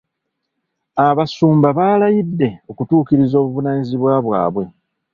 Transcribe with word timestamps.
Abasumba 1.07 1.67
baalayidde 1.77 2.49
okutuukiriza 2.71 3.35
obuvunaanyizibwa 3.41 4.13
bwabwe. 4.25 4.65